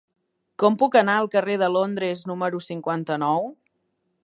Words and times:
Com 0.61 0.77
puc 0.81 0.97
anar 1.01 1.17
al 1.17 1.29
carrer 1.35 1.59
de 1.63 1.69
Londres 1.75 2.25
número 2.33 2.65
cinquanta-nou? 2.71 3.49